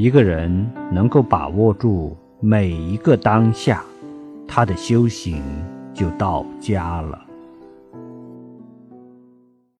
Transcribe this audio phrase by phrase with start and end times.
[0.00, 3.82] 一个人能够把握住每一个当下
[4.46, 5.42] 他的修行
[5.92, 7.27] 就到家了。